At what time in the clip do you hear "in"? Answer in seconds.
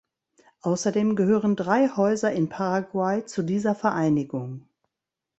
2.31-2.49